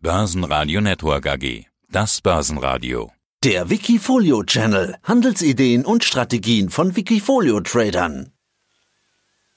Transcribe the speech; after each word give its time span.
Börsenradio 0.00 0.80
Network 0.80 1.26
AG. 1.26 1.64
Das 1.90 2.20
Börsenradio. 2.20 3.10
Der 3.42 3.68
Wikifolio 3.68 4.44
Channel. 4.44 4.94
Handelsideen 5.02 5.84
und 5.84 6.04
Strategien 6.04 6.70
von 6.70 6.94
Wikifolio 6.94 7.58
Tradern. 7.58 8.30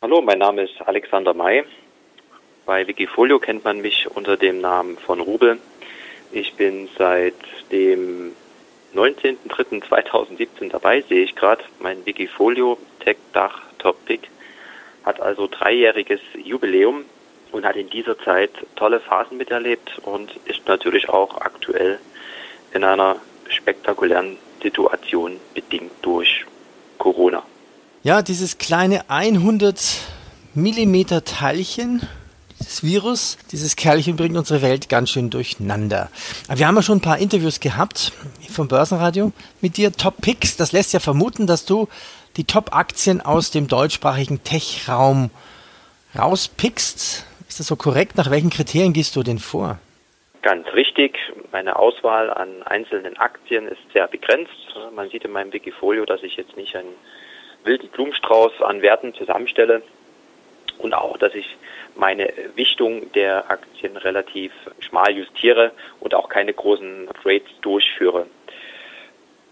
Hallo, 0.02 0.20
mein 0.20 0.40
Name 0.40 0.64
ist 0.64 0.82
Alexander 0.84 1.36
May. 1.36 1.64
Bei 2.66 2.88
Wikifolio 2.88 3.38
kennt 3.38 3.64
man 3.66 3.82
mich 3.82 4.10
unter 4.10 4.36
dem 4.36 4.62
Namen 4.62 4.98
von 4.98 5.20
Rubel. 5.20 5.60
Ich 6.32 6.56
bin 6.56 6.90
seit 6.98 7.36
dem 7.72 8.32
19.03.2017 8.96 10.72
dabei, 10.72 11.02
sehe 11.08 11.24
ich 11.24 11.36
gerade. 11.36 11.64
Mein 11.80 12.04
Wikifolio 12.08 12.80
Tech 13.00 13.18
Dach 13.32 13.62
Top 13.78 14.04
Pick 14.06 14.32
hat 15.04 15.22
also 15.22 15.46
dreijähriges 15.46 16.22
Jubiläum 16.44 17.06
und 17.52 17.66
hat 17.66 17.76
in 17.76 17.90
dieser 17.90 18.18
Zeit 18.20 18.52
tolle 18.76 19.00
Phasen 19.00 19.38
miterlebt 19.38 20.00
und 20.04 20.32
ist 20.46 20.68
natürlich 20.68 21.10
auch 21.10 21.38
aktuell 21.42 22.00
in 22.74 22.84
einer 22.84 23.18
spektakulären 23.50 24.38
Situation 24.62 25.38
bedingt 25.54 25.92
durch 26.02 26.46
Corona. 26.98 27.44
Ja, 28.04 28.22
dieses 28.22 28.58
kleine 28.58 29.10
100 29.10 30.00
Millimeter 30.54 31.24
Teilchen, 31.24 32.02
dieses 32.60 32.84
Virus, 32.84 33.38
dieses 33.52 33.76
Kerlchen 33.76 34.16
bringt 34.16 34.38
unsere 34.38 34.62
Welt 34.62 34.90
ganz 34.90 35.10
schön 35.10 35.30
durcheinander. 35.30 36.10
Aber 36.48 36.60
wir 36.60 36.68
haben 36.68 36.76
ja 36.76 36.82
schon 36.82 36.98
ein 36.98 37.02
paar 37.02 37.18
Interviews 37.18 37.60
gehabt 37.60 38.12
vom 38.50 38.68
Börsenradio 38.68 39.32
mit 39.62 39.78
dir. 39.78 39.92
Top 39.92 40.22
Picks, 40.22 40.58
das 40.58 40.72
lässt 40.72 40.94
ja 40.94 41.00
vermuten, 41.00 41.48
dass 41.48 41.66
du 41.66 41.88
die 42.38 42.44
Top-Aktien 42.44 43.22
aus 43.22 43.52
dem 43.52 43.68
deutschsprachigen 43.68 44.44
Tech-Raum 44.44 45.32
rauspickst. 46.18 47.26
Ist 47.52 47.60
das 47.60 47.68
so 47.68 47.76
korrekt? 47.76 48.16
Nach 48.16 48.32
welchen 48.32 48.50
Kriterien 48.50 48.94
gehst 48.94 49.14
du 49.18 49.24
denn 49.24 49.38
vor? 49.38 49.78
Ganz 50.42 50.66
richtig. 50.74 51.20
Meine 51.52 51.76
Auswahl 51.76 52.30
an 52.30 52.64
einzelnen 52.64 53.18
Aktien 53.18 53.68
ist 53.68 53.82
sehr 53.92 54.08
begrenzt. 54.08 54.54
Man 54.96 55.10
sieht 55.10 55.26
in 55.26 55.32
meinem 55.32 55.52
Wikifolio, 55.52 56.06
dass 56.06 56.24
ich 56.24 56.38
jetzt 56.38 56.56
nicht 56.56 56.78
einen 56.78 56.96
wilden 57.66 57.90
Blumenstrauß 57.90 58.62
an 58.62 58.82
Werten 58.82 59.14
zusammenstelle 59.16 59.82
und 60.78 60.94
auch, 60.94 61.18
dass 61.18 61.36
ich 61.36 61.58
meine 61.98 62.32
Wichtung 62.56 63.12
der 63.12 63.52
Aktien 63.52 63.98
relativ 63.98 64.54
schmal 64.80 65.12
justiere 65.12 65.74
und 66.00 66.16
auch 66.16 66.30
keine 66.30 66.54
großen 66.54 67.10
Trades 67.22 67.52
durchführe. 67.60 68.28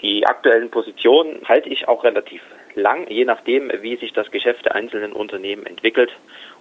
Die 0.02 0.26
aktuellen 0.26 0.72
Positionen 0.72 1.42
halte 1.50 1.68
ich 1.68 1.90
auch 1.90 2.06
relativ 2.06 2.42
lang, 2.76 3.10
je 3.10 3.26
nachdem, 3.26 3.70
wie 3.82 3.98
sich 3.98 4.14
das 4.14 4.32
Geschäft 4.32 4.64
der 4.64 4.76
einzelnen 4.76 5.12
Unternehmen 5.12 5.66
entwickelt. 5.66 6.12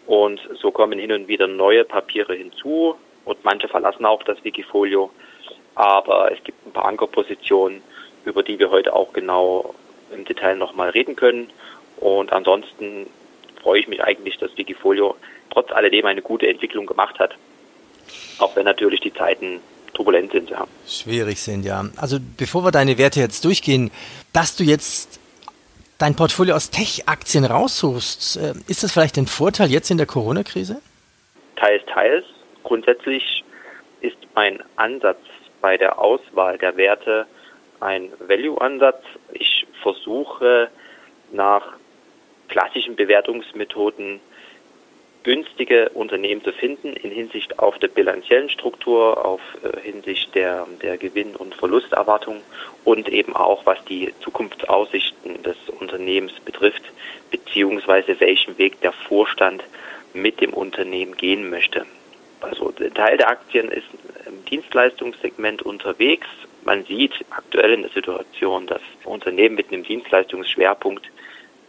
Und 0.08 0.40
so 0.58 0.70
kommen 0.70 0.98
hin 0.98 1.12
und 1.12 1.28
wieder 1.28 1.46
neue 1.46 1.84
Papiere 1.84 2.34
hinzu 2.34 2.96
und 3.26 3.44
manche 3.44 3.68
verlassen 3.68 4.06
auch 4.06 4.22
das 4.22 4.42
Wikifolio. 4.42 5.10
Aber 5.74 6.32
es 6.32 6.42
gibt 6.42 6.66
ein 6.66 6.72
paar 6.72 6.86
Ankerpositionen, 6.86 7.82
über 8.24 8.42
die 8.42 8.58
wir 8.58 8.70
heute 8.70 8.94
auch 8.94 9.12
genau 9.12 9.74
im 10.10 10.24
Detail 10.24 10.56
nochmal 10.56 10.88
reden 10.88 11.14
können. 11.14 11.50
Und 11.98 12.32
ansonsten 12.32 13.06
freue 13.62 13.80
ich 13.80 13.88
mich 13.88 14.02
eigentlich, 14.02 14.38
dass 14.38 14.56
Wikifolio 14.56 15.14
trotz 15.50 15.70
alledem 15.72 16.06
eine 16.06 16.22
gute 16.22 16.48
Entwicklung 16.48 16.86
gemacht 16.86 17.18
hat. 17.18 17.34
Auch 18.38 18.56
wenn 18.56 18.64
natürlich 18.64 19.00
die 19.00 19.12
Zeiten 19.12 19.60
turbulent 19.92 20.32
sind, 20.32 20.48
ja. 20.48 20.66
Schwierig 20.86 21.38
sind, 21.38 21.66
ja. 21.66 21.84
Also 21.96 22.16
bevor 22.38 22.64
wir 22.64 22.70
deine 22.70 22.96
Werte 22.96 23.20
jetzt 23.20 23.44
durchgehen, 23.44 23.90
dass 24.32 24.56
du 24.56 24.64
jetzt 24.64 25.20
dein 25.98 26.14
Portfolio 26.14 26.54
aus 26.54 26.70
Tech-Aktien 26.70 27.44
raussuchst, 27.44 28.36
äh, 28.36 28.54
ist 28.68 28.82
das 28.82 28.92
vielleicht 28.92 29.18
ein 29.18 29.26
Vorteil 29.26 29.70
jetzt 29.70 29.90
in 29.90 29.98
der 29.98 30.06
Corona-Krise? 30.06 30.80
Teils, 31.56 31.82
teils. 31.92 32.24
Grundsätzlich 32.62 33.44
ist 34.00 34.16
mein 34.34 34.62
Ansatz 34.76 35.18
bei 35.60 35.76
der 35.76 35.98
Auswahl 35.98 36.56
der 36.58 36.76
Werte 36.76 37.26
ein 37.80 38.12
Value-Ansatz. 38.20 39.02
Ich 39.32 39.66
versuche 39.82 40.68
nach 41.32 41.64
klassischen 42.48 42.96
Bewertungsmethoden 42.96 44.20
günstige 45.24 45.90
Unternehmen 45.90 46.42
zu 46.42 46.52
finden 46.52 46.94
in 46.94 47.10
Hinsicht 47.10 47.58
auf 47.58 47.78
der 47.78 47.88
bilanziellen 47.88 48.48
Struktur, 48.50 49.24
auf 49.24 49.40
äh, 49.62 49.80
Hinsicht 49.80 50.34
der, 50.34 50.66
der 50.82 50.96
Gewinn- 50.96 51.36
und 51.36 51.54
Verlusterwartung 51.54 52.40
und 52.84 53.08
eben 53.08 53.34
auch 53.34 53.66
was 53.66 53.82
die 53.84 54.14
Zukunftsaussichten 54.20 55.42
des 55.42 55.56
Unternehmens 55.80 56.38
betrifft, 56.40 56.82
beziehungsweise 57.30 58.18
welchen 58.20 58.56
Weg 58.58 58.80
der 58.80 58.92
Vorstand 58.92 59.64
mit 60.14 60.40
dem 60.40 60.52
Unternehmen 60.52 61.16
gehen 61.16 61.50
möchte. 61.50 61.84
Also 62.40 62.72
ein 62.80 62.94
Teil 62.94 63.16
der 63.16 63.28
Aktien 63.28 63.68
ist 63.68 63.86
im 64.26 64.44
Dienstleistungssegment 64.44 65.62
unterwegs. 65.62 66.28
Man 66.64 66.84
sieht 66.84 67.12
aktuell 67.30 67.72
in 67.72 67.82
der 67.82 67.90
Situation, 67.90 68.66
dass 68.66 68.80
Unternehmen 69.04 69.56
mit 69.56 69.72
einem 69.72 69.82
Dienstleistungsschwerpunkt 69.82 71.10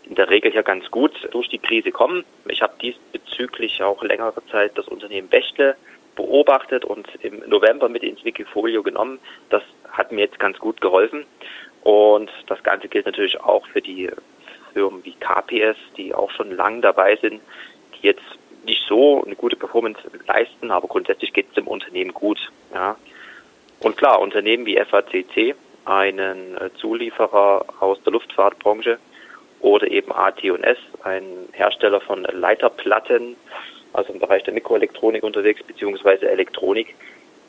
in 0.09 0.15
der 0.15 0.29
Regel 0.29 0.53
ja 0.53 0.63
ganz 0.63 0.89
gut 0.89 1.13
durch 1.31 1.47
die 1.49 1.59
Krise 1.59 1.91
kommen. 1.91 2.25
Ich 2.47 2.61
habe 2.61 2.73
diesbezüglich 2.81 3.81
auch 3.83 4.03
längere 4.03 4.43
Zeit 4.47 4.77
das 4.77 4.87
Unternehmen 4.87 5.27
Bechtle 5.27 5.75
beobachtet 6.15 6.83
und 6.83 7.07
im 7.21 7.47
November 7.47 7.87
mit 7.87 8.03
ins 8.03 8.25
Wikifolio 8.25 8.81
genommen. 8.81 9.19
Das 9.49 9.61
hat 9.91 10.11
mir 10.11 10.21
jetzt 10.21 10.39
ganz 10.39 10.57
gut 10.57 10.81
geholfen. 10.81 11.25
Und 11.83 12.29
das 12.47 12.61
Ganze 12.63 12.87
gilt 12.87 13.05
natürlich 13.05 13.39
auch 13.39 13.65
für 13.67 13.81
die 13.81 14.09
Firmen 14.73 15.05
wie 15.05 15.13
KPS, 15.13 15.77
die 15.95 16.13
auch 16.13 16.31
schon 16.31 16.51
lang 16.55 16.81
dabei 16.81 17.15
sind, 17.15 17.41
die 17.95 18.07
jetzt 18.07 18.23
nicht 18.65 18.83
so 18.87 19.23
eine 19.23 19.35
gute 19.35 19.55
Performance 19.55 19.99
leisten, 20.27 20.71
aber 20.71 20.87
grundsätzlich 20.87 21.31
geht 21.33 21.47
es 21.49 21.53
dem 21.53 21.67
Unternehmen 21.67 22.13
gut. 22.13 22.39
Ja. 22.73 22.97
Und 23.79 23.95
klar, 23.95 24.19
Unternehmen 24.19 24.65
wie 24.65 24.77
FACC, 24.77 25.55
einen 25.85 26.57
Zulieferer 26.75 27.65
aus 27.79 28.01
der 28.03 28.11
Luftfahrtbranche, 28.11 28.99
oder 29.61 29.87
eben 29.87 30.11
AT&S, 30.11 30.77
ein 31.03 31.23
Hersteller 31.51 32.01
von 32.01 32.23
Leiterplatten, 32.23 33.35
also 33.93 34.13
im 34.13 34.19
Bereich 34.19 34.43
der 34.43 34.53
Mikroelektronik 34.53 35.23
unterwegs, 35.23 35.61
beziehungsweise 35.63 36.29
Elektronik. 36.29 36.95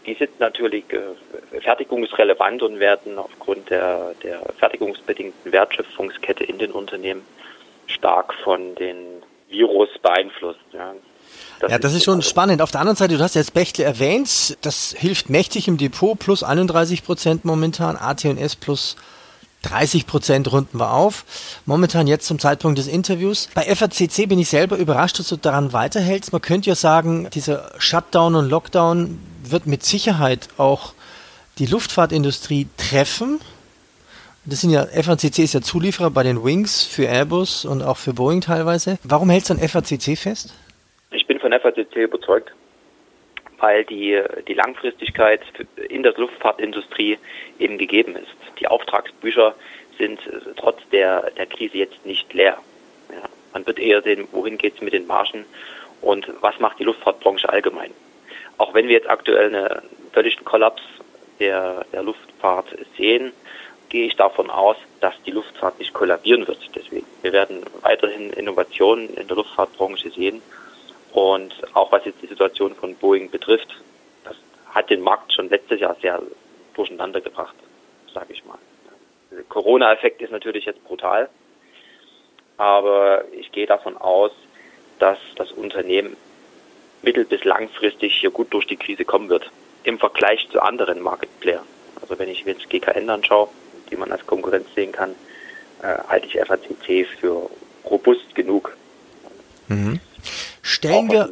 Die 0.06 0.14
sind 0.14 0.40
natürlich 0.40 0.84
äh, 0.92 1.60
fertigungsrelevant 1.60 2.62
und 2.62 2.80
werden 2.80 3.18
aufgrund 3.18 3.68
der, 3.70 4.14
der 4.22 4.40
fertigungsbedingten 4.58 5.52
Wertschöpfungskette 5.52 6.44
in 6.44 6.58
den 6.58 6.72
Unternehmen 6.72 7.22
stark 7.86 8.32
von 8.42 8.74
den 8.76 9.22
Virus 9.48 9.90
beeinflusst. 10.02 10.60
Ja. 10.72 10.94
Das 11.60 11.70
ja, 11.70 11.78
das 11.78 11.94
ist, 11.94 12.04
schon 12.04 12.16
also 12.16 12.28
spannend. 12.28 12.62
Auf 12.62 12.70
der 12.70 12.80
anderen 12.80 12.96
Seite, 12.96 13.16
du 13.16 13.22
hast 13.22 13.34
jetzt 13.34 13.52
Bechtle 13.52 13.84
erwähnt, 13.84 14.56
das 14.62 14.94
hilft 14.96 15.28
mächtig 15.28 15.68
im 15.68 15.76
Depot, 15.76 16.18
plus 16.18 16.42
31 16.42 17.04
Prozent 17.04 17.44
momentan, 17.44 17.96
AT&S 17.96 18.56
plus 18.56 18.96
30 19.62 20.06
Prozent 20.06 20.52
runden 20.52 20.78
wir 20.78 20.92
auf. 20.92 21.24
Momentan 21.66 22.06
jetzt 22.06 22.26
zum 22.26 22.38
Zeitpunkt 22.38 22.78
des 22.78 22.86
Interviews. 22.86 23.48
Bei 23.54 23.62
FACC 23.62 24.28
bin 24.28 24.38
ich 24.38 24.48
selber 24.48 24.76
überrascht, 24.76 25.18
dass 25.18 25.28
du 25.28 25.36
daran 25.36 25.72
weiterhältst. 25.72 26.32
Man 26.32 26.42
könnte 26.42 26.70
ja 26.70 26.74
sagen, 26.74 27.28
dieser 27.34 27.70
Shutdown 27.78 28.34
und 28.34 28.48
Lockdown 28.48 29.18
wird 29.42 29.66
mit 29.66 29.84
Sicherheit 29.84 30.48
auch 30.56 30.94
die 31.58 31.66
Luftfahrtindustrie 31.66 32.68
treffen. 32.76 33.40
Das 34.46 34.62
sind 34.62 34.70
ja, 34.70 34.86
FACC 34.86 35.40
ist 35.40 35.52
ja 35.52 35.60
Zulieferer 35.60 36.10
bei 36.10 36.22
den 36.22 36.42
Wings 36.42 36.82
für 36.82 37.06
Airbus 37.06 37.66
und 37.66 37.82
auch 37.82 37.98
für 37.98 38.14
Boeing 38.14 38.40
teilweise. 38.40 38.98
Warum 39.04 39.28
hältst 39.28 39.50
du 39.50 39.54
an 39.54 39.60
FACC 39.60 40.16
fest? 40.16 40.54
Ich 41.10 41.26
bin 41.26 41.38
von 41.38 41.52
FACC 41.52 41.96
überzeugt, 41.96 42.50
weil 43.60 43.84
die, 43.84 44.20
die 44.48 44.54
Langfristigkeit 44.54 45.42
in 45.88 46.02
der 46.02 46.14
Luftfahrtindustrie 46.14 47.18
eben 47.58 47.78
gegeben 47.78 48.16
ist 48.16 48.34
die 48.60 48.68
Auftragsbücher 48.68 49.54
sind 49.98 50.24
äh, 50.26 50.40
trotz 50.56 50.78
der, 50.92 51.30
der 51.32 51.46
Krise 51.46 51.78
jetzt 51.78 52.04
nicht 52.06 52.32
leer. 52.32 52.58
Ja, 53.10 53.28
man 53.52 53.66
wird 53.66 53.78
eher 53.78 54.02
sehen, 54.02 54.28
wohin 54.30 54.58
geht 54.58 54.76
es 54.76 54.82
mit 54.82 54.92
den 54.92 55.06
Margen 55.06 55.44
und 56.00 56.30
was 56.40 56.60
macht 56.60 56.78
die 56.78 56.84
Luftfahrtbranche 56.84 57.48
allgemein. 57.48 57.92
Auch 58.58 58.74
wenn 58.74 58.86
wir 58.86 58.94
jetzt 58.94 59.08
aktuell 59.08 59.54
einen 59.54 59.82
völligen 60.12 60.44
Kollaps 60.44 60.82
der, 61.40 61.86
der 61.92 62.02
Luftfahrt 62.02 62.66
sehen, 62.96 63.32
gehe 63.88 64.06
ich 64.06 64.16
davon 64.16 64.50
aus, 64.50 64.76
dass 65.00 65.14
die 65.24 65.32
Luftfahrt 65.32 65.78
nicht 65.78 65.92
kollabieren 65.92 66.46
wird. 66.46 66.58
Deswegen, 66.74 67.06
wir 67.22 67.32
werden 67.32 67.64
weiterhin 67.80 68.30
Innovationen 68.30 69.08
in 69.14 69.26
der 69.26 69.36
Luftfahrtbranche 69.36 70.10
sehen. 70.10 70.42
Und 71.12 71.54
auch 71.74 71.90
was 71.92 72.04
jetzt 72.04 72.22
die 72.22 72.26
Situation 72.26 72.74
von 72.74 72.94
Boeing 72.94 73.30
betrifft, 73.30 73.68
das 74.24 74.36
hat 74.66 74.90
den 74.90 75.00
Markt 75.00 75.32
schon 75.32 75.48
letztes 75.48 75.80
Jahr 75.80 75.96
sehr 76.00 76.22
durcheinander 76.74 77.20
gebracht 77.20 77.54
sage 78.14 78.32
ich 78.32 78.44
mal. 78.44 78.58
Der 79.30 79.44
Corona-Effekt 79.44 80.20
ist 80.22 80.32
natürlich 80.32 80.64
jetzt 80.64 80.84
brutal, 80.84 81.28
aber 82.56 83.24
ich 83.32 83.52
gehe 83.52 83.66
davon 83.66 83.96
aus, 83.96 84.32
dass 84.98 85.18
das 85.36 85.52
Unternehmen 85.52 86.16
mittel- 87.02 87.24
bis 87.24 87.44
langfristig 87.44 88.14
hier 88.14 88.30
gut 88.30 88.52
durch 88.52 88.66
die 88.66 88.76
Krise 88.76 89.04
kommen 89.04 89.28
wird, 89.28 89.50
im 89.84 89.98
Vergleich 89.98 90.48
zu 90.50 90.60
anderen 90.60 91.00
Marketplayern. 91.00 91.64
Also 92.00 92.18
wenn 92.18 92.28
ich 92.28 92.44
jetzt 92.44 92.68
GKN 92.68 93.08
anschaue, 93.08 93.48
die 93.90 93.96
man 93.96 94.12
als 94.12 94.26
Konkurrenz 94.26 94.66
sehen 94.74 94.92
kann, 94.92 95.14
äh, 95.82 95.96
halte 96.08 96.26
ich 96.26 96.38
FACC 96.38 97.06
für 97.06 97.48
robust 97.84 98.34
genug. 98.34 98.76
Mhm. 99.70 100.00
Stellen 100.62 101.10
wir, 101.10 101.30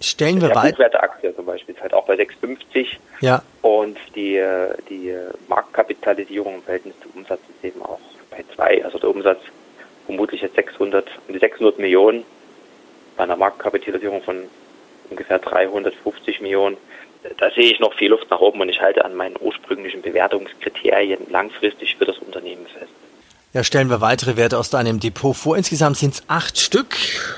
Stellen 0.00 0.40
wir 0.40 0.54
weiter. 0.54 0.88
Die 0.90 0.96
Aktie 0.96 1.34
zum 1.34 1.46
Beispiel 1.46 1.74
ist 1.74 1.80
halt 1.80 1.94
auch 1.94 2.04
bei 2.04 2.14
6,50. 2.14 2.86
Ja. 3.20 3.42
Und 3.62 3.96
die, 4.14 4.42
die 4.90 5.14
Marktkapitalisierung 5.48 6.56
im 6.56 6.62
Verhältnis 6.62 6.94
zum 7.02 7.12
Umsatz 7.22 7.40
ist 7.48 7.64
eben 7.64 7.80
auch 7.82 8.00
bei 8.30 8.44
2. 8.54 8.84
Also 8.84 8.98
der 8.98 9.08
Umsatz 9.08 9.40
vermutlich 10.04 10.42
jetzt 10.42 10.56
600, 10.56 11.06
um 11.26 11.32
die 11.32 11.40
600 11.40 11.78
Millionen 11.78 12.24
bei 13.16 13.22
einer 13.24 13.36
Marktkapitalisierung 13.36 14.22
von 14.22 14.42
ungefähr 15.08 15.38
350 15.38 16.40
Millionen. 16.40 16.76
Da 17.38 17.50
sehe 17.50 17.70
ich 17.70 17.80
noch 17.80 17.94
viel 17.94 18.10
Luft 18.10 18.30
nach 18.30 18.40
oben 18.40 18.60
und 18.60 18.68
ich 18.68 18.82
halte 18.82 19.04
an 19.04 19.14
meinen 19.14 19.36
ursprünglichen 19.40 20.02
Bewertungskriterien 20.02 21.30
langfristig 21.30 21.96
für 21.96 22.04
das 22.04 22.18
Unternehmen 22.18 22.66
fest. 22.66 22.92
Ja, 23.54 23.62
stellen 23.62 23.88
wir 23.88 24.00
weitere 24.00 24.36
Werte 24.36 24.58
aus 24.58 24.68
deinem 24.68 24.98
Depot 24.98 25.36
vor. 25.36 25.56
Insgesamt 25.56 25.96
sind 25.96 26.14
es 26.14 26.24
acht 26.26 26.58
Stück. 26.58 26.96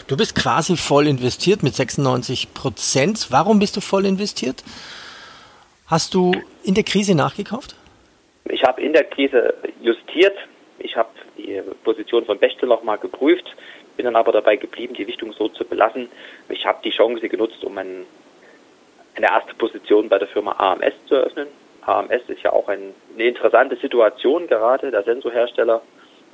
Du 0.09 0.17
bist 0.17 0.35
quasi 0.35 0.79
voll 0.79 1.07
investiert 1.07 1.63
mit 1.63 1.75
96 1.75 2.55
Prozent. 2.55 3.27
Warum 3.29 3.59
bist 3.59 3.77
du 3.77 3.83
voll 3.83 4.07
investiert? 4.07 4.65
Hast 5.87 6.15
du 6.15 6.33
in 6.65 6.73
der 6.73 6.85
Krise 6.85 7.15
nachgekauft? 7.15 7.77
Ich 8.49 8.65
habe 8.65 8.81
in 8.81 8.95
der 8.95 9.05
Krise 9.05 9.53
justiert. 9.83 10.39
Ich 10.79 10.97
habe 10.97 11.11
die 11.37 11.61
Position 11.85 12.25
von 12.25 12.39
Bechtel 12.39 12.67
nochmal 12.67 12.97
geprüft, 12.97 13.55
bin 13.99 14.07
dann 14.07 14.17
aber 14.17 14.33
dabei 14.33 14.57
geblieben, 14.57 14.95
die 14.95 15.03
Richtung 15.03 15.35
so 15.35 15.49
zu 15.49 15.67
belassen. 15.67 16.09
Ich 16.49 16.65
habe 16.65 16.79
die 16.83 16.93
Chance 16.93 17.29
genutzt, 17.29 17.63
um 17.63 17.77
ein, 17.77 18.07
eine 19.17 19.27
erste 19.27 19.55
Position 19.57 20.09
bei 20.09 20.19
der 20.19 20.29
Firma 20.29 20.53
AMS 20.53 20.95
zu 21.09 21.17
eröffnen. 21.17 21.49
AMS 21.83 22.23
ist 22.29 22.43
ja 22.43 22.55
auch 22.55 22.69
ein, 22.69 22.95
eine 23.13 23.25
interessante 23.25 23.77
Situation 23.77 24.47
gerade. 24.47 24.91
Der 24.91 25.03
Sensorhersteller 25.03 25.83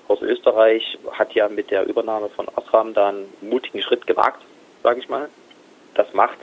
aus 0.08 0.20
Österreich 0.22 0.99
hat 1.12 1.34
ja 1.34 1.49
mit 1.49 1.70
der 1.70 1.87
Übernahme 1.87 2.28
von 2.28 2.46
Osram 2.56 2.94
da 2.94 3.10
einen 3.10 3.32
mutigen 3.40 3.82
Schritt 3.82 4.06
gewagt, 4.06 4.43
sage 4.82 5.00
ich 5.00 5.08
mal. 5.08 5.28
Das 5.94 6.12
macht 6.12 6.38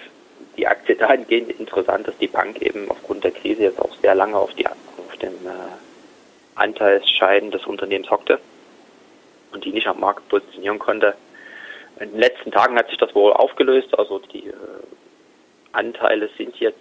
die 0.57 0.67
Aktie 0.67 0.95
dahingehend 0.97 1.59
interessant, 1.59 2.07
dass 2.07 2.17
die 2.17 2.27
Bank 2.27 2.61
eben 2.61 2.89
aufgrund 2.89 3.23
der 3.23 3.31
Krise 3.31 3.63
jetzt 3.63 3.79
auch 3.79 3.93
sehr 4.01 4.15
lange 4.15 4.37
auf, 4.37 4.53
die, 4.53 4.65
auf 4.67 5.17
den 5.21 5.33
äh, 5.45 5.75
Anteilsscheiden 6.55 7.51
des 7.51 7.65
Unternehmens 7.65 8.09
hockte 8.09 8.39
und 9.51 9.65
die 9.65 9.71
nicht 9.71 9.87
am 9.87 9.99
Markt 9.99 10.27
positionieren 10.29 10.79
konnte. 10.79 11.15
In 11.99 12.11
den 12.11 12.19
letzten 12.19 12.51
Tagen 12.51 12.77
hat 12.77 12.87
sich 12.89 12.97
das 12.97 13.13
wohl 13.13 13.33
aufgelöst, 13.33 13.97
also 13.97 14.19
die 14.19 14.47
äh, 14.47 14.53
Anteile 15.73 16.29
sind 16.37 16.55
jetzt 16.57 16.77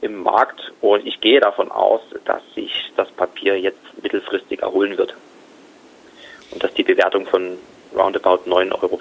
im 0.00 0.22
Markt 0.22 0.72
und 0.80 1.06
ich 1.06 1.20
gehe 1.20 1.40
davon 1.40 1.70
aus, 1.70 2.00
dass 2.24 2.42
sich 2.54 2.90
das 2.96 3.10
Papier 3.12 3.60
jetzt 3.60 4.02
mittelfristig 4.02 4.62
erholen 4.62 4.98
wird 4.98 5.14
und 6.52 6.62
dass 6.62 6.72
die 6.74 6.82
Bewertung 6.82 7.26
von 7.26 7.58
roundabout 7.94 8.48
9,50 8.48 8.82
Euro, 8.82 9.00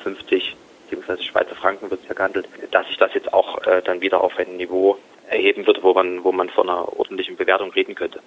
beziehungsweise 0.84 1.24
Schweizer 1.24 1.56
Franken 1.56 1.90
wird 1.90 2.02
es 2.02 2.08
ja 2.08 2.14
gehandelt, 2.14 2.48
dass 2.72 2.88
sich 2.88 2.98
das 2.98 3.14
jetzt 3.14 3.34
auch 3.34 3.66
äh, 3.66 3.82
dann 3.82 4.02
wieder 4.02 4.22
auf 4.22 4.38
ein 4.38 4.58
Niveau 4.58 4.98
erheben 5.28 5.66
wird, 5.66 5.84
wo 5.84 5.94
man, 5.94 6.24
wo 6.24 6.32
man 6.32 6.50
von 6.50 6.70
einer 6.70 6.98
ordentlichen 6.98 7.38
Bewertung 7.38 7.72
reden 7.72 7.96
könnte. 7.96 8.20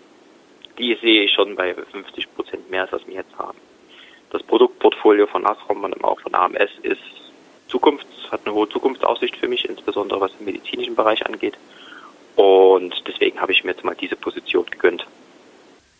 Die 0.79 0.97
sehe 1.00 1.25
ich 1.25 1.32
schon 1.32 1.55
bei 1.55 1.75
50 1.75 2.35
Prozent 2.35 2.71
mehr, 2.71 2.82
als 2.82 2.93
was 2.93 3.06
wir 3.06 3.15
jetzt 3.15 3.38
haben. 3.38 3.59
Das 4.31 4.43
Produktportfolio 4.43 5.27
von 5.27 5.47
Asrom 5.47 5.85
und 5.85 6.03
auch 6.03 6.19
von 6.20 6.35
AMS 6.35 6.70
ist 6.82 7.00
Zukunft, 7.69 8.06
hat 8.31 8.41
eine 8.44 8.55
hohe 8.55 8.69
Zukunftsaussicht 8.69 9.37
für 9.37 9.49
mich, 9.49 9.69
insbesondere 9.69 10.20
was 10.20 10.37
den 10.37 10.47
medizinischen 10.47 10.97
Bereich 10.97 11.25
angeht. 11.27 11.56
Und 12.37 12.94
deswegen 13.06 13.41
habe 13.41 13.53
ich 13.53 13.62
mir 13.62 13.73
jetzt 13.73 13.85
mal 13.85 13.94
diese 13.94 14.17
Position 14.17 14.67
gegönnt. 14.67 15.06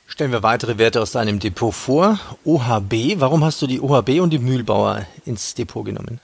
Stellen 0.07 0.33
wir 0.33 0.43
weitere 0.43 0.79
Werte 0.79 1.01
aus 1.01 1.13
deinem 1.13 1.41
Depot 1.41 1.75
vor. 1.75 2.19
OHB, 2.45 3.19
warum 3.21 3.45
hast 3.45 3.63
du 3.63 3.67
die 3.67 3.81
OHB 3.81 4.21
und 4.21 4.33
die 4.33 4.39
Mühlbauer 4.39 5.07
ins 5.25 5.55
Depot 5.55 5.85
genommen? 5.85 6.21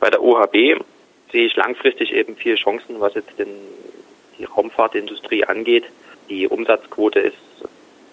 Bei 0.00 0.10
der 0.10 0.22
OHB 0.22 0.84
sehe 1.32 1.46
ich 1.46 1.56
langfristig 1.56 2.12
eben 2.12 2.36
viele 2.36 2.56
Chancen, 2.56 3.00
was 3.00 3.14
jetzt 3.14 3.38
den, 3.38 3.48
die 4.38 4.44
Raumfahrtindustrie 4.44 5.44
angeht. 5.44 5.84
Die 6.28 6.48
Umsatzquote 6.48 7.20
ist 7.20 7.36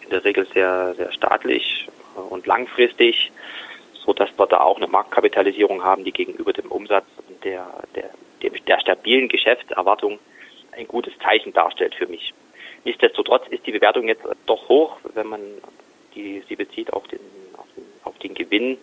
in 0.03 0.11
der 0.11 0.23
Regel 0.23 0.47
sehr, 0.53 0.93
sehr 0.95 1.11
staatlich 1.11 1.87
und 2.29 2.45
langfristig, 2.45 3.31
so 3.93 4.13
dass 4.13 4.29
wir 4.37 4.47
da 4.47 4.61
auch 4.61 4.77
eine 4.77 4.87
Marktkapitalisierung 4.87 5.83
haben, 5.83 6.03
die 6.03 6.11
gegenüber 6.11 6.53
dem 6.53 6.71
Umsatz 6.71 7.05
und 7.27 7.43
der, 7.43 7.65
der, 7.95 8.11
der 8.67 8.79
stabilen 8.79 9.29
Geschäftserwartung 9.29 10.19
ein 10.71 10.87
gutes 10.87 11.13
Zeichen 11.23 11.53
darstellt 11.53 11.95
für 11.95 12.07
mich. 12.07 12.33
Nichtsdestotrotz 12.83 13.47
ist 13.49 13.65
die 13.65 13.71
Bewertung 13.71 14.07
jetzt 14.07 14.23
doch 14.45 14.67
hoch, 14.69 14.97
wenn 15.13 15.27
man 15.27 15.41
die, 16.15 16.43
sie 16.47 16.55
bezieht 16.55 16.91
auf 16.93 17.07
den, 17.07 17.19
auf 17.55 17.67
den, 17.75 17.85
auf 18.03 18.17
den 18.19 18.33
Gewinn. 18.33 18.77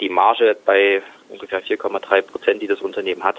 Die 0.00 0.08
Marge 0.08 0.56
bei 0.64 1.02
ungefähr 1.28 1.62
4,3 1.62 2.22
Prozent, 2.22 2.62
die 2.62 2.66
das 2.66 2.80
Unternehmen 2.80 3.24
hat, 3.24 3.36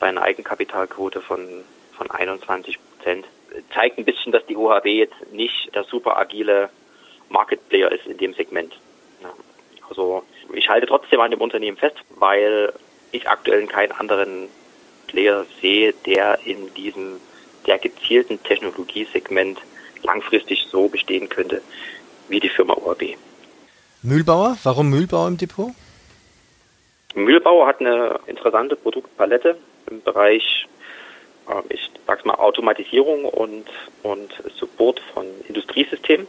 bei 0.00 0.08
einer 0.08 0.22
Eigenkapitalquote 0.22 1.20
von, 1.20 1.64
von 1.92 2.10
21 2.10 2.78
Prozent, 2.78 3.26
zeigt 3.72 3.98
ein 3.98 4.04
bisschen, 4.04 4.32
dass 4.32 4.44
die 4.46 4.56
OHB 4.56 4.86
jetzt 4.86 5.32
nicht 5.32 5.74
der 5.74 5.84
super 5.84 6.16
agile 6.16 6.70
Market 7.28 7.68
Player 7.68 7.90
ist 7.90 8.06
in 8.06 8.18
dem 8.18 8.34
Segment. 8.34 8.74
Ja. 9.22 9.32
Also 9.88 10.24
ich 10.52 10.68
halte 10.68 10.86
trotzdem 10.86 11.20
an 11.20 11.30
dem 11.30 11.40
Unternehmen 11.40 11.76
fest, 11.76 11.96
weil 12.10 12.72
ich 13.12 13.28
aktuell 13.28 13.66
keinen 13.66 13.92
anderen 13.92 14.48
Player 15.06 15.44
sehe, 15.60 15.92
der 16.06 16.38
in 16.44 16.72
diesem 16.74 17.20
der 17.66 17.78
gezielten 17.78 18.42
Technologiesegment 18.42 19.58
langfristig 20.02 20.66
so 20.70 20.88
bestehen 20.88 21.28
könnte 21.28 21.62
wie 22.28 22.40
die 22.40 22.48
Firma 22.48 22.74
ORB. 22.74 23.16
Mühlbauer, 24.02 24.56
warum 24.62 24.90
Mühlbauer 24.90 25.28
im 25.28 25.38
Depot? 25.38 25.70
Mühlbauer 27.14 27.66
hat 27.66 27.80
eine 27.80 28.20
interessante 28.26 28.76
Produktpalette 28.76 29.56
im 29.90 30.02
Bereich, 30.02 30.66
äh, 31.48 31.62
ich 31.72 31.90
sag's 32.06 32.24
mal, 32.24 32.34
Automatisierung 32.34 33.24
und, 33.24 33.66
und 34.02 34.32
Support 34.56 35.00
von 35.12 35.26
Industriesystemen. 35.48 36.26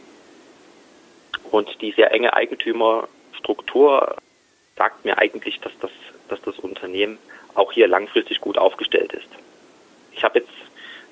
Und 1.50 1.80
die 1.80 1.92
sehr 1.92 2.12
enge 2.12 2.32
Eigentümerstruktur 2.32 4.16
sagt 4.76 5.04
mir 5.04 5.18
eigentlich, 5.18 5.60
dass 5.60 5.72
das, 5.80 5.90
dass 6.28 6.40
das 6.42 6.58
Unternehmen 6.58 7.18
auch 7.54 7.72
hier 7.72 7.88
langfristig 7.88 8.40
gut 8.40 8.58
aufgestellt 8.58 9.12
ist. 9.12 9.28
Ich 10.12 10.24
habe 10.24 10.40
jetzt 10.40 10.50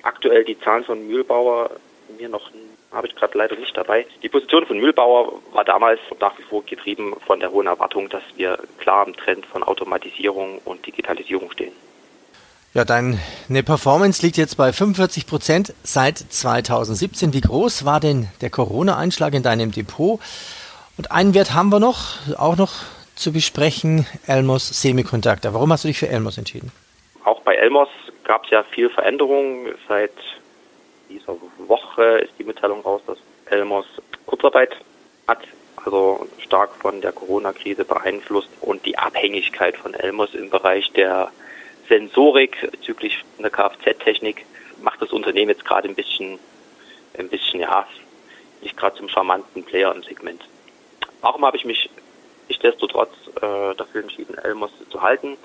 aktuell 0.05 0.43
die 0.45 0.59
Zahlen 0.59 0.83
von 0.83 1.07
Mühlbauer 1.07 1.71
mir 2.17 2.29
noch 2.29 2.51
habe 2.91 3.07
ich 3.07 3.15
gerade 3.15 3.37
leider 3.37 3.55
nicht 3.57 3.75
dabei. 3.75 4.05
Die 4.23 4.29
Position 4.29 4.65
von 4.65 4.79
Mühlbauer 4.79 5.33
war 5.51 5.65
damals 5.65 5.99
nach 6.19 6.37
wie 6.37 6.43
vor 6.43 6.63
getrieben 6.63 7.13
von 7.25 7.39
der 7.39 7.51
hohen 7.51 7.67
Erwartung, 7.67 8.09
dass 8.09 8.23
wir 8.37 8.57
klar 8.77 9.05
im 9.05 9.15
Trend 9.15 9.45
von 9.45 9.63
Automatisierung 9.63 10.59
und 10.63 10.85
Digitalisierung 10.85 11.51
stehen. 11.51 11.73
Ja, 12.73 12.83
deine 12.83 13.17
Performance 13.65 14.25
liegt 14.25 14.37
jetzt 14.37 14.55
bei 14.55 14.73
45 14.73 15.27
Prozent 15.27 15.73
seit 15.83 16.17
2017. 16.17 17.33
Wie 17.33 17.41
groß 17.41 17.85
war 17.85 17.99
denn 17.99 18.27
der 18.41 18.49
Corona-Einschlag 18.49 19.33
in 19.33 19.43
deinem 19.43 19.71
Depot? 19.71 20.19
Und 20.97 21.11
einen 21.11 21.33
Wert 21.33 21.53
haben 21.53 21.69
wir 21.69 21.79
noch, 21.79 22.17
auch 22.37 22.57
noch 22.57 22.73
zu 23.15 23.31
besprechen, 23.31 24.05
Elmos 24.27 24.81
Semiconductor. 24.81 25.53
Warum 25.53 25.71
hast 25.71 25.85
du 25.85 25.87
dich 25.87 25.99
für 25.99 26.09
Elmos 26.09 26.37
entschieden? 26.37 26.71
Auch 27.23 27.41
bei 27.41 27.55
Elmos 27.55 27.87
gab 28.25 28.43
es 28.43 28.49
ja 28.49 28.63
viel 28.63 28.89
Veränderung. 28.89 29.69
Seit 29.87 30.11
dieser 31.09 31.37
Woche 31.59 32.19
ist 32.19 32.33
die 32.37 32.43
Mitteilung 32.43 32.81
raus, 32.81 33.01
dass 33.07 33.17
Elmos 33.45 33.85
Kurzarbeit 34.25 34.75
hat, 35.27 35.39
also 35.77 36.27
stark 36.39 36.75
von 36.75 36.99
der 36.99 37.11
Corona-Krise 37.11 37.85
beeinflusst 37.85 38.49
und 38.61 38.85
die 38.85 38.97
Abhängigkeit 38.97 39.77
von 39.77 39.93
Elmos 39.93 40.33
im 40.33 40.49
Bereich 40.49 40.91
der 40.91 41.31
Sensorik 41.87 42.69
bezüglich 42.71 43.23
der 43.39 43.51
Kfz-Technik 43.51 44.45
macht 44.81 45.01
das 45.01 45.11
Unternehmen 45.11 45.49
jetzt 45.49 45.65
gerade 45.65 45.87
ein 45.87 45.95
bisschen, 45.95 46.39
ein 47.17 47.29
bisschen, 47.29 47.61
ja, 47.61 47.87
nicht 48.61 48.75
gerade 48.75 48.97
zum 48.97 49.07
charmanten 49.09 49.63
Player 49.63 49.93
im 49.93 50.03
Segment. 50.03 50.43
Warum 51.21 51.45
habe 51.45 51.57
ich 51.57 51.65
mich 51.65 51.89
nichtsdestotrotz 52.47 53.13
äh, 53.37 53.75
dafür 53.75 54.01
entschieden, 54.01 54.37
Elmos 54.37 54.71
zu 54.89 55.01
halten? 55.01 55.37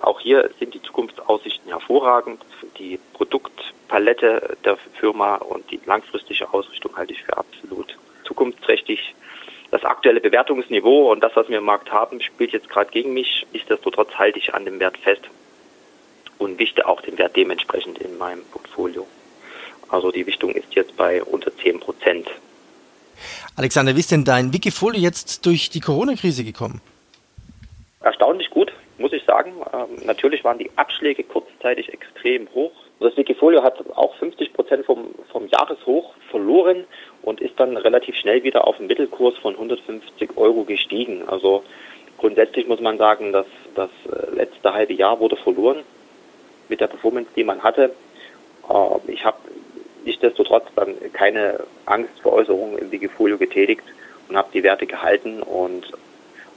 Auch 0.00 0.20
hier 0.20 0.50
sind 0.58 0.74
die 0.74 0.82
Zukunftsaussichten 0.82 1.70
hervorragend. 1.70 2.40
Die 2.78 2.98
Produktpalette 3.14 4.56
der 4.64 4.76
Firma 4.98 5.36
und 5.36 5.70
die 5.70 5.80
langfristige 5.84 6.52
Ausrichtung 6.52 6.96
halte 6.96 7.12
ich 7.12 7.22
für 7.22 7.36
absolut 7.36 7.96
zukunftsträchtig. 8.24 9.14
Das 9.70 9.84
aktuelle 9.84 10.20
Bewertungsniveau 10.20 11.10
und 11.10 11.20
das, 11.20 11.32
was 11.34 11.48
wir 11.48 11.58
im 11.58 11.64
Markt 11.64 11.90
haben, 11.92 12.20
spielt 12.20 12.52
jetzt 12.52 12.68
gerade 12.68 12.90
gegen 12.90 13.12
mich. 13.12 13.46
Nichtsdestotrotz 13.52 14.14
halte 14.14 14.38
ich 14.38 14.54
an 14.54 14.64
dem 14.64 14.80
Wert 14.80 14.96
fest 14.98 15.22
und 16.38 16.58
wichte 16.58 16.86
auch 16.86 17.00
den 17.02 17.18
Wert 17.18 17.36
dementsprechend 17.36 17.98
in 17.98 18.16
meinem 18.16 18.44
Portfolio. 18.44 19.06
Also 19.88 20.10
die 20.10 20.26
Wichtung 20.26 20.52
ist 20.52 20.74
jetzt 20.74 20.96
bei 20.96 21.22
unter 21.22 21.54
10 21.54 21.80
Prozent. 21.80 22.28
Alexander, 23.56 23.96
wie 23.96 24.00
ist 24.00 24.12
denn 24.12 24.24
dein 24.24 24.52
Wikifolio 24.52 25.00
jetzt 25.00 25.44
durch 25.44 25.70
die 25.70 25.80
Corona-Krise 25.80 26.44
gekommen? 26.44 26.80
Erstaunlich 28.00 28.48
gut 28.50 28.72
sagen. 29.52 29.90
Ähm, 29.98 30.06
natürlich 30.06 30.44
waren 30.44 30.58
die 30.58 30.70
Abschläge 30.76 31.24
kurzzeitig 31.24 31.92
extrem 31.92 32.48
hoch. 32.54 32.72
Das 33.00 33.16
Wikifolio 33.16 33.62
hat 33.62 33.78
auch 33.96 34.14
50 34.16 34.52
Prozent 34.52 34.84
vom, 34.84 35.14
vom 35.30 35.46
Jahreshoch 35.48 36.14
verloren 36.30 36.84
und 37.22 37.40
ist 37.40 37.58
dann 37.58 37.76
relativ 37.76 38.16
schnell 38.16 38.42
wieder 38.42 38.66
auf 38.66 38.78
einen 38.78 38.88
Mittelkurs 38.88 39.36
von 39.38 39.54
150 39.54 40.36
Euro 40.36 40.64
gestiegen. 40.64 41.28
Also 41.28 41.62
grundsätzlich 42.16 42.66
muss 42.66 42.80
man 42.80 42.98
sagen, 42.98 43.32
dass 43.32 43.46
das 43.74 43.90
äh, 44.10 44.34
letzte 44.34 44.72
halbe 44.72 44.94
Jahr 44.94 45.20
wurde 45.20 45.36
verloren. 45.36 45.84
mit 46.68 46.80
der 46.80 46.88
Performance, 46.88 47.30
die 47.34 47.44
man 47.44 47.62
hatte. 47.62 47.94
Äh, 48.68 49.12
ich 49.12 49.24
habe 49.24 49.38
nichtsdestotrotz 50.04 50.66
dann 50.74 50.94
keine 51.12 51.60
Angstveräußerung 51.86 52.78
im 52.78 52.90
Wikifolio 52.90 53.38
getätigt 53.38 53.84
und 54.28 54.36
habe 54.36 54.48
die 54.52 54.62
Werte 54.62 54.86
gehalten 54.86 55.42
und 55.42 55.92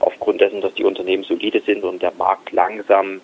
aufgrund 0.01 0.41
dessen, 0.41 0.61
dass 0.61 0.73
die 0.73 0.83
Unternehmen 0.83 1.23
solide 1.23 1.61
sind 1.61 1.83
und 1.83 2.01
der 2.01 2.13
Markt 2.13 2.51
langsam 2.51 3.21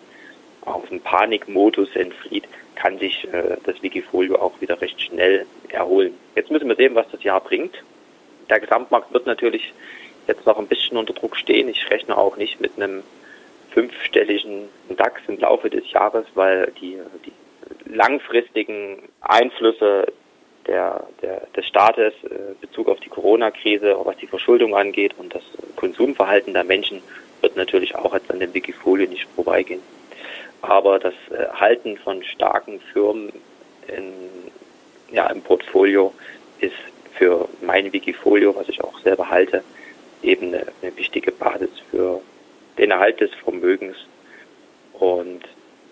auf 0.62 0.88
den 0.89 1.01
Panikmodus 1.01 1.96
entflieht, 1.96 2.48
kann 2.75 3.00
sich 3.00 3.27
äh, 3.34 3.57
das 3.63 3.81
Wikifolio 3.81 4.38
auch 4.38 4.60
wieder 4.62 4.79
recht 4.81 5.01
schnell 5.01 5.46
erholen. 5.69 6.13
Jetzt 6.36 6.51
müssen 6.51 6.67
wir 6.67 6.75
sehen, 6.75 6.96
was 6.96 7.10
das 7.12 7.24
Jahr 7.24 7.41
bringt. 7.41 7.75
Der 8.50 8.60
Gesamtmarkt 8.60 9.13
wird 9.13 9.25
natürlich 9.25 9.74
jetzt 10.27 10.46
noch 10.46 10.57
ein 10.57 10.67
bisschen 10.67 10.98
unter 10.98 11.13
Druck 11.13 11.36
stehen. 11.36 11.69
Ich 11.69 11.89
rechne 11.89 12.17
auch 12.17 12.38
nicht 12.38 12.60
mit 12.60 12.74
einem 12.75 13.03
fünfstelligen 13.72 14.69
DAX 14.89 15.22
im 15.27 15.39
Laufe 15.39 15.69
des 15.69 15.89
Jahres, 15.91 16.25
weil 16.36 16.72
die, 16.81 16.98
die 17.25 17.31
langfristigen 17.93 19.03
Einflüsse 19.22 20.07
der, 20.67 21.07
der, 21.22 21.48
des 21.55 21.65
Staates 21.65 22.13
äh, 22.24 22.53
Bezug 22.60 22.89
auf 22.89 23.00
die 23.00 23.10
Corona-Krise, 23.10 23.96
was 24.03 24.17
die 24.17 24.27
Verschuldung 24.27 24.75
angeht 24.75 25.13
und 25.17 25.34
das 25.34 25.43
Konsumverhalten 25.77 26.53
der 26.53 26.65
Menschen 26.65 27.01
wird 27.41 27.55
natürlich 27.55 27.96
auch 27.96 28.13
jetzt 28.13 28.29
an 28.29 28.39
dem 28.39 28.53
Wikifolio 28.53 29.07
nicht 29.07 29.27
vorbeigehen. 29.36 29.81
Aber 30.62 31.00
das 31.00 31.13
äh, 31.31 31.48
Halten 31.53 31.98
von 31.98 32.24
starken 32.24 32.81
Firmen 32.91 33.31
in, 33.88 34.13
ja, 35.12 35.27
im 35.27 35.41
Portfolio 35.41 36.13
ist 36.60 36.75
für 37.13 37.48
mein 37.62 37.93
Wikifolio, 37.93 38.55
was 38.55 38.67
ich 38.67 38.84
auch 38.84 39.00
selber 39.00 39.29
halte, 39.29 39.63
eben 40.22 40.48
eine, 40.48 40.67
eine 40.81 40.98
wichtige 40.98 41.31
Basis 41.31 41.69
für 41.89 42.22
den 42.77 42.91
Erhalt 42.91 43.22
des 43.22 43.34
Vermögens 43.43 43.96
und 44.93 45.41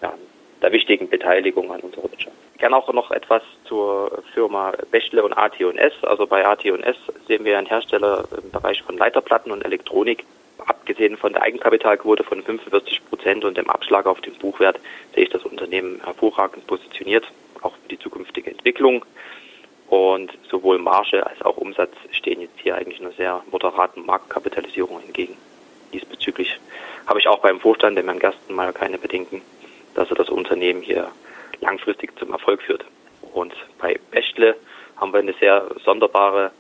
ja, 0.02 0.14
der 0.62 0.72
wichtigen 0.72 1.10
Beteiligung 1.10 1.72
an 1.72 1.82
unserer 1.82 2.12
Wirtschaft. 2.12 2.36
Gerne 2.58 2.76
auch 2.78 2.92
noch 2.94 3.12
etwas 3.12 3.44
zur 3.66 4.24
Firma 4.34 4.74
Bechtle 4.92 5.24
und 5.24 5.34
AT&S. 5.34 5.94
Also 6.04 6.26
bei 6.26 6.46
AT&S 6.46 6.98
sehen 7.28 7.46
wir 7.46 7.58
einen 7.58 7.68
Hersteller 7.68 8.26
im 8.42 8.52
Bereich 8.52 8.82
von 8.84 8.98
Leiterplatten 8.98 9.52
und 9.52 9.64
Elektronik. 9.64 10.26
Abgesehen 10.58 11.18
von 11.18 11.34
der 11.34 11.42
Eigenkapitalquote 11.42 12.24
von 12.24 12.42
45 12.42 13.06
Prozent 13.10 13.44
und 13.44 13.58
dem 13.58 13.70
Abschlag 13.70 14.06
auf 14.06 14.22
den 14.22 14.36
Buchwert 14.36 14.80
sehe 15.14 15.24
ich 15.24 15.30
das 15.30 15.44
Unternehmen 15.44 16.02
hervorragend 16.04 16.66
positioniert, 16.68 17.26
auch 17.62 17.74
für 17.76 17.90
die 17.90 18.00
zukünftige 18.00 18.52
Entwicklung. 18.52 19.06
Und 19.88 20.32
sowohl 20.50 20.80
Marge 20.80 21.26
als 21.26 21.42
auch 21.42 21.58
Umsatz 21.58 21.94
stehen 22.12 22.42
jetzt 22.42 22.60
hier 22.62 22.76
eigentlich 22.76 23.02
einer 23.02 23.12
sehr 23.12 23.44
moderaten 23.52 24.06
Marktkapitalisierung 24.06 25.02
entgegen. 25.02 25.38
Diesbezüglich 25.94 26.60
habe 27.06 27.20
ich 27.20 27.28
auch 27.28 27.40
beim 27.40 27.60
Vorstand, 27.60 27.98
dem 27.98 28.06
Herrn 28.06 28.20
Gerstenmeier, 28.20 28.74
keine 28.74 28.98
Bedenken, 28.98 29.42
dass 29.94 30.10
er 30.10 30.16
das 30.16 30.30
Unternehmen 30.30 30.82
hier 30.82 31.12
langfristig 31.62 32.18
zum 32.18 32.32
Erfolg 32.32 32.62
führt. 32.62 32.86
Und 33.34 33.54
bei 33.78 34.00
Bechtle 34.12 34.56
haben 34.96 35.14
wir 35.14 35.20
eine 35.20 35.34
sehr 35.34 35.70
sonderbare 35.84 36.52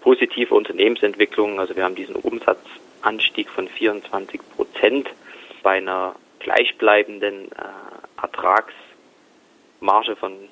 positive 0.00 0.54
Unternehmensentwicklung. 0.54 1.60
Also 1.60 1.76
wir 1.76 1.84
haben 1.84 1.94
diesen 1.94 2.16
Umsatzanstieg 2.16 3.48
von 3.50 3.68
24 3.68 4.40
Prozent 4.56 5.08
bei 5.62 5.76
einer 5.78 6.14
gleichbleibenden 6.40 7.52
äh, 7.52 8.20
Ertragsmarge 8.20 10.16
von 10.16 10.48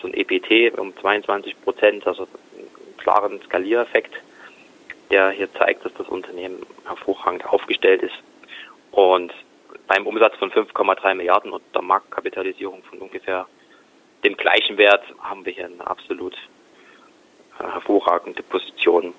so 0.00 0.08
ein 0.08 0.14
EPT 0.14 0.78
um 0.78 0.96
22 0.96 1.60
Prozent, 1.62 2.06
also 2.06 2.28
einen 2.56 2.96
klaren 2.98 3.40
Skaliereffekt, 3.42 4.14
der 5.10 5.30
hier 5.30 5.52
zeigt, 5.54 5.84
dass 5.84 5.92
das 5.94 6.08
Unternehmen 6.08 6.64
hervorragend 6.86 7.44
aufgestellt 7.46 8.02
ist. 8.02 8.14
Und 8.90 9.32
beim 9.86 10.06
Umsatz 10.06 10.36
von 10.36 10.50
5,3 10.50 11.14
Milliarden 11.14 11.52
und 11.52 11.62
der 11.74 11.82
Marktkapitalisierung 11.82 12.82
von 12.84 12.98
ungefähr 12.98 13.46
dem 14.24 14.36
gleichen 14.36 14.76
Wert 14.78 15.04
haben 15.20 15.44
wir 15.44 15.52
hier 15.52 15.66
eine 15.66 15.86
absolut 15.86 16.36
hervorragende 18.08 18.42
Position, 18.42 19.14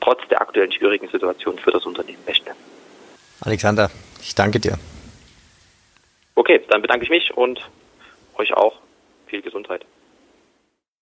trotz 0.00 0.20
der 0.28 0.40
aktuellen 0.40 0.72
schwierigen 0.72 1.08
Situation 1.08 1.58
für 1.58 1.70
das 1.70 1.84
Unternehmen 1.84 2.22
Bechtle. 2.24 2.52
Alexander, 3.40 3.90
ich 4.20 4.34
danke 4.34 4.60
dir. 4.60 4.78
Okay, 6.34 6.60
dann 6.68 6.82
bedanke 6.82 7.04
ich 7.04 7.10
mich 7.10 7.32
und 7.34 7.60
euch 8.36 8.52
auch 8.54 8.78
viel 9.26 9.42
Gesundheit. 9.42 9.84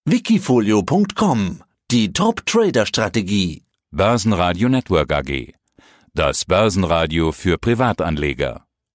Wikifolio.com 0.05 1.63
Die 1.91 2.13
Top-Trader-Strategie. 2.13 3.63
Börsenradio 3.91 4.69
Network 4.69 5.13
AG. 5.13 5.55
Das 6.15 6.45
Börsenradio 6.45 7.33
für 7.33 7.59
Privatanleger. 7.59 8.68